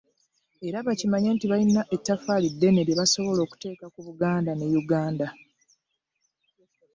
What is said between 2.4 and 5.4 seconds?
ddene lye basobola okuteeka ku Buganda ne Uganda